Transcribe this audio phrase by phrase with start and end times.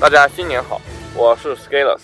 [0.00, 0.80] 大家新年好，
[1.14, 2.00] 我是 Skales。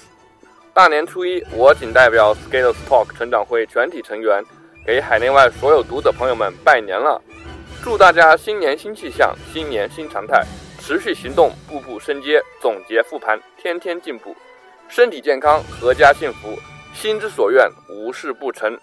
[0.74, 4.44] 大年初一，我谨代表 Skales Talk 成长会全体成员，
[4.86, 7.18] 给海内外所有读者朋友们拜年了！
[7.82, 10.44] 祝大家新年新气象，新年新常态，
[10.78, 14.36] 持续行动，步步升阶，总结复盘，天天进步，
[14.90, 16.54] 身体健康，阖家幸福，
[16.92, 18.78] 心之所愿，无事不成。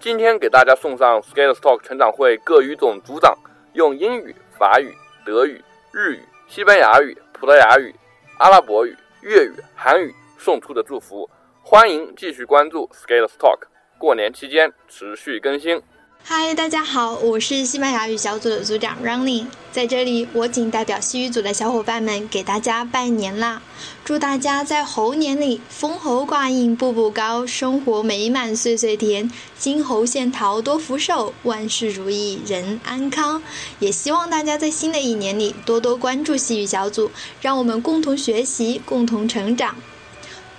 [0.00, 3.34] 今天给大家送上 Skales Talk 成长会各语种组长
[3.74, 4.94] 用英语、法语、
[5.26, 5.62] 德语、
[5.92, 7.14] 日语、西班牙语。
[7.40, 7.94] 葡萄牙语、
[8.38, 11.28] 阿拉伯语、粤语、韩语送出的祝福，
[11.62, 13.60] 欢迎继续关注 s k a l e s Talk，
[13.96, 15.80] 过年期间持续更新。
[16.24, 23.62] 嗨，大家好，我是西班牙语小组的组长 Running，在这里我仅代表西语组的小伙伴们给大家拜年啦！
[24.04, 33.42] 祝大家在猴年里封侯挂印，步步高，生活美满，岁岁甜，金猴献桃多福寿，万事如意人安康！
[33.78, 37.10] 也希望大家在新的一年里多多关注西语小组，
[37.40, 39.74] 让我们共同学习，共同成长。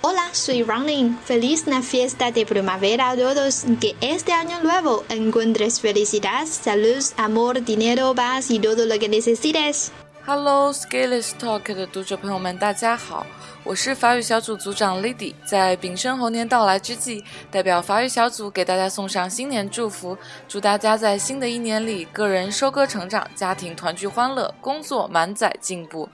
[0.02, 2.00] Hola，soy r u n i n f e l i z n a f i
[2.00, 5.88] e s t a d e primavera a todos que este año nuevo encuentres f
[5.88, 7.36] e l i c i d a d s a l u d a m
[7.38, 9.10] o r d i n e r o b a s y todo lo que
[9.12, 9.88] necesites。
[10.24, 13.26] Hello，Skiless Talk 的读者朋友们，大家好，
[13.62, 20.16] 我是法语小组组长 Lindy，在丙申猴年到来之际，代表法语小组给大家送上新年祝福，
[20.48, 26.08] 祝大家在新的一年里个人收割成长，家庭团聚欢乐，工作满载进步。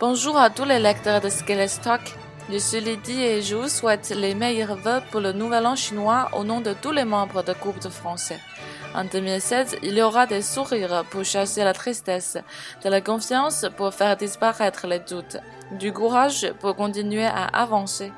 [0.00, 2.00] Bonjour à tous les lecteurs de Skiless Talk。
[2.50, 2.78] Je suis
[3.22, 6.74] et je vous souhaite les meilleurs vœux pour le Nouvel An chinois au nom de
[6.74, 8.40] tous les membres de Coupe de Français.
[8.94, 12.36] En 2016, il y aura des sourires pour chasser la tristesse,
[12.84, 15.36] de la confiance pour faire disparaître les doutes,
[15.78, 18.12] du courage pour continuer à avancer.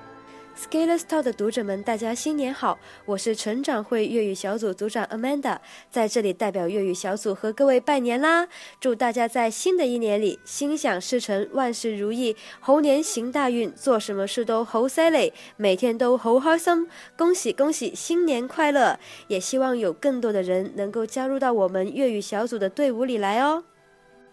[0.57, 2.79] s k i l e r Store 的读者们，大家新年好！
[3.07, 5.59] 我是成长会粤语小组组长 Amanda，
[5.91, 8.47] 在这里代表粤语小组和各位拜年啦！
[8.81, 16.87] 祝大家在新的一年里心想事成，万事如意，猴年行大运，做什么事都猴塞嘞，每天都猴好生！
[17.17, 18.97] 恭喜恭喜，新年快乐！
[19.27, 23.65] 也希望有更多的人能够加入到我们粤语小组的队伍里来哦！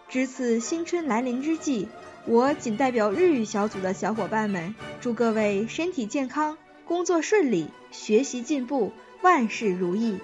[0.08, 1.88] 值此新春来临之际，
[2.26, 10.20] 我仅代表日语小组的小伙伴们，祝各位身体健康，工作顺利，学习进步，万事如意。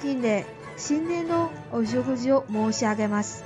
[0.00, 0.44] 今年
[0.76, 3.42] 新年のお祝福を申し上げます。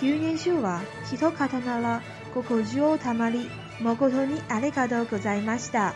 [0.00, 0.80] 旧年中は
[1.12, 2.00] 一方なら
[2.32, 3.50] 心中たまり。
[3.80, 5.94] 誠にありがとうございました。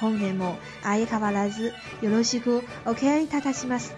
[0.00, 3.94] 本年も相変わらずよろしくお願いいたします。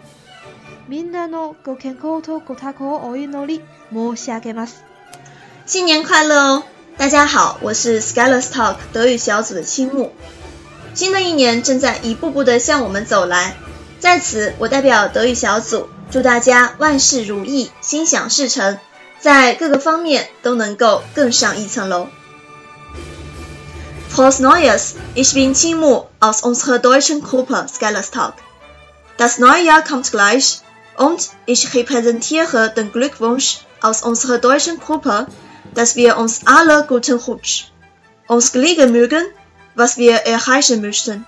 [0.89, 3.63] みんなのご健康とご多幸をお祈り
[3.93, 4.85] 申し上げます。
[5.65, 6.63] 新年快乐哦！
[6.99, 10.13] 大家好，我是 Scalers Talk 德语小组的青木。
[10.93, 13.55] 新的一年正在一步步的向我们走来，
[14.01, 18.79] 在此我代表德语小组，祝大家万事如意，心想事成，
[19.21, 22.09] 在各个方面都能够更上一层楼。
[24.17, 24.97] Frohes Neues!
[25.15, 28.35] Ich bin Timo aus unserer deutschen Gruppe Scalers Talk.
[29.17, 30.61] Das neue Jahr kommt gleich
[30.97, 35.27] und ich repräsentiere den Glückwunsch aus unserer deutschen Gruppe,
[35.75, 37.65] dass wir uns alle guten Rutsch,
[38.29, 39.25] uns gelingen mögen,
[39.75, 41.25] was wir erreichen möchten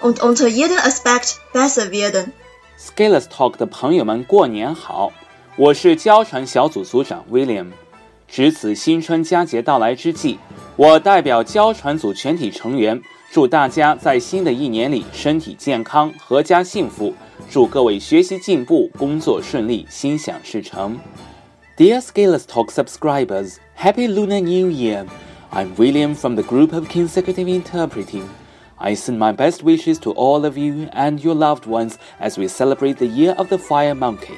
[0.00, 2.32] und unter jedem Aspekt besser werden.
[2.78, 5.12] Scalers Talk 的朋友们，过年好！
[5.56, 7.72] 我是交传小组组长 William。
[8.28, 10.38] 值此新春佳节到来之际，
[10.76, 13.00] 我代表交传组全体成员，
[13.30, 17.14] 祝大家在新的一年里身体健康、阖家幸福。
[17.50, 20.98] 祝各位学习进步、工作顺利、心想事成。
[21.76, 25.06] Dear Scalers Talk subscribers, Happy Lunar New Year!
[25.50, 28.24] I'm William from the group of consecutive interpreting.
[28.76, 32.48] I send my best wishes to all of you and your loved ones as we
[32.48, 34.36] celebrate the Year of the Fire Monkey.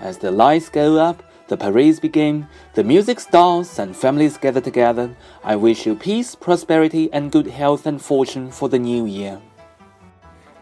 [0.00, 5.10] As the lights go up, the parades begin, the music starts, and families gather together.
[5.42, 9.38] I wish you peace, prosperity, and good health and fortune for the new year.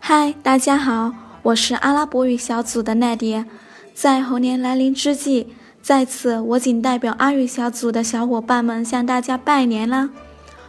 [0.01, 1.13] 嗨，大家好，
[1.43, 3.45] 我是阿拉伯语小组的奈迪。
[3.93, 5.47] 在猴年来临之际，
[5.83, 10.11] 在此我仅代表阿语小组的小伙伴们向大家拜年啦！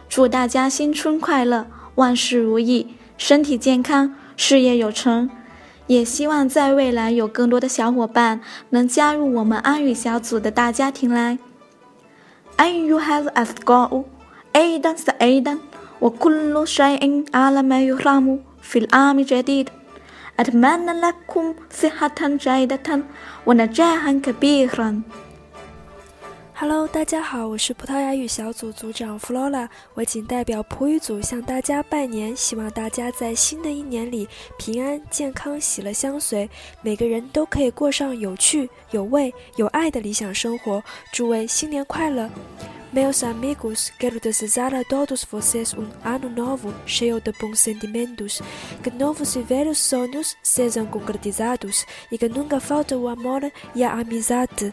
[0.08, 2.86] 祝大家新春快乐，万事如意，
[3.18, 5.28] 身体健康，事业有成。
[5.86, 8.40] 也希望在未来有更多的小伙伴
[8.70, 11.38] 能加入我们安语小组的大家庭来。
[12.60, 14.04] أيها الأصدقاء
[14.56, 15.58] أيضا سعيدا
[16.00, 19.70] وكل شيء على ما يرام في العام الجديد
[20.40, 23.02] أتمنى لكم صحة جيدة
[23.46, 25.00] ونجاحا كبيرا
[26.55, 34.27] Hello，大家好，我是葡萄牙语小组组长 Flora，我仅代表葡语组向大家拜年，希望大家在新的一年里
[34.57, 36.47] 平安健康、喜乐相随，
[36.83, 40.81] 每个人都可以过上有趣、有味、有爱的理想生活。
[41.11, 42.29] 诸位新年快乐
[42.93, 48.39] ！Meus amigos querem desejar a todos vocês um ano novo cheio de bons sentimentos,
[48.83, 53.93] que novos e velhos sonhos sejam concretizados e que nunca faltam o amor e a
[53.99, 54.71] amizade.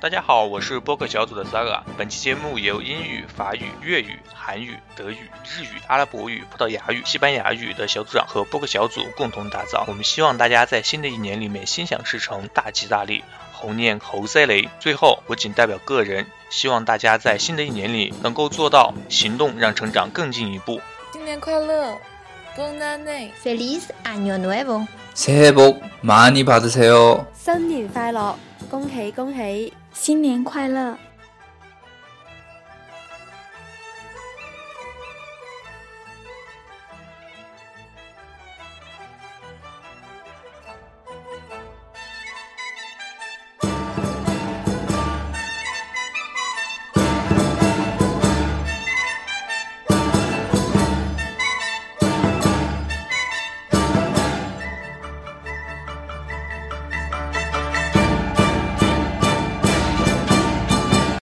[0.00, 1.80] 大家好，我是播客小组的 Saga。
[1.96, 9.84] 本期节目由英语、法语、粤语、韩语、德语、日语、阿拉伯语、葡萄牙语、西班牙语的小组长和播客小组共同打造。
[9.88, 13.24] 我们希望大家在新的一年里面心想事成，大吉大利，
[13.54, 14.68] 猴年猴赛雷。
[14.78, 20.82] 最后，我仅代表个人，希望大家在新的一年里能够做到行动，让成长更进一步。
[21.14, 21.96] 新年快乐，
[22.58, 24.86] Bon anni, Feliz Año Nuevo.
[25.14, 27.24] 새해 복 많이 받으세요.
[27.32, 28.34] 新年快乐，
[28.68, 29.72] 恭喜恭喜！
[30.01, 30.97] 新年快乐！